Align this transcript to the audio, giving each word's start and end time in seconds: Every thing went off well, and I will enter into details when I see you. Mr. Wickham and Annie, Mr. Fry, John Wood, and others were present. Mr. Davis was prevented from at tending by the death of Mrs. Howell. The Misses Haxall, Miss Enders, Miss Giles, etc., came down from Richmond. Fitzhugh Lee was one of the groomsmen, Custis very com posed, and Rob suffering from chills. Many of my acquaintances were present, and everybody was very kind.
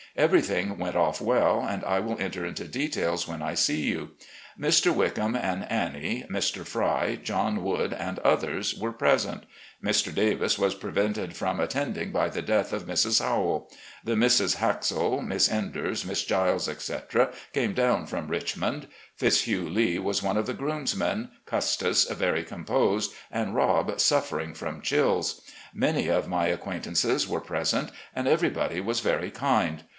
Every 0.15 0.41
thing 0.41 0.77
went 0.77 0.97
off 0.97 1.21
well, 1.21 1.61
and 1.65 1.85
I 1.85 1.99
will 2.01 2.19
enter 2.19 2.43
into 2.45 2.67
details 2.67 3.27
when 3.29 3.41
I 3.41 3.53
see 3.53 3.83
you. 3.83 4.09
Mr. 4.59 4.93
Wickham 4.93 5.37
and 5.37 5.71
Annie, 5.71 6.25
Mr. 6.29 6.65
Fry, 6.65 7.15
John 7.15 7.63
Wood, 7.63 7.93
and 7.93 8.19
others 8.19 8.73
were 8.77 8.91
present. 8.91 9.43
Mr. 9.81 10.13
Davis 10.13 10.59
was 10.59 10.75
prevented 10.75 11.37
from 11.37 11.61
at 11.61 11.69
tending 11.69 12.11
by 12.11 12.27
the 12.27 12.41
death 12.41 12.73
of 12.73 12.87
Mrs. 12.87 13.21
Howell. 13.23 13.69
The 14.03 14.17
Misses 14.17 14.55
Haxall, 14.55 15.21
Miss 15.21 15.49
Enders, 15.49 16.03
Miss 16.03 16.25
Giles, 16.25 16.67
etc., 16.67 17.31
came 17.53 17.73
down 17.73 18.05
from 18.05 18.27
Richmond. 18.27 18.87
Fitzhugh 19.15 19.69
Lee 19.69 19.97
was 19.97 20.21
one 20.23 20.35
of 20.35 20.47
the 20.47 20.53
groomsmen, 20.55 21.29
Custis 21.45 22.03
very 22.09 22.43
com 22.43 22.65
posed, 22.65 23.13
and 23.31 23.55
Rob 23.55 23.97
suffering 24.01 24.55
from 24.55 24.81
chills. 24.81 25.41
Many 25.73 26.09
of 26.09 26.27
my 26.27 26.47
acquaintances 26.47 27.29
were 27.29 27.39
present, 27.39 27.91
and 28.15 28.27
everybody 28.27 28.81
was 28.81 28.99
very 28.99 29.29
kind. 29.31 29.83